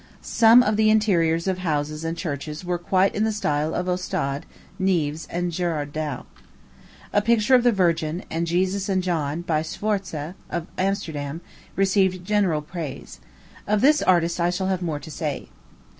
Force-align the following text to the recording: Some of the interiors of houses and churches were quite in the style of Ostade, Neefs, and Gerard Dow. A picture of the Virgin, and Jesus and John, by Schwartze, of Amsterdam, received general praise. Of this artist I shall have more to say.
Some 0.23 0.63
of 0.63 0.77
the 0.77 0.89
interiors 0.89 1.45
of 1.47 1.59
houses 1.59 2.03
and 2.03 2.17
churches 2.17 2.65
were 2.65 2.79
quite 2.79 3.13
in 3.13 3.23
the 3.23 3.31
style 3.31 3.75
of 3.75 3.85
Ostade, 3.87 4.45
Neefs, 4.79 5.27
and 5.29 5.51
Gerard 5.51 5.93
Dow. 5.93 6.25
A 7.13 7.21
picture 7.21 7.53
of 7.53 7.61
the 7.61 7.71
Virgin, 7.71 8.23
and 8.31 8.47
Jesus 8.47 8.89
and 8.89 9.03
John, 9.03 9.41
by 9.41 9.61
Schwartze, 9.61 10.33
of 10.49 10.65
Amsterdam, 10.75 11.41
received 11.75 12.25
general 12.25 12.63
praise. 12.63 13.19
Of 13.67 13.81
this 13.81 14.01
artist 14.01 14.39
I 14.39 14.49
shall 14.49 14.69
have 14.69 14.81
more 14.81 14.99
to 14.99 15.11
say. 15.11 15.49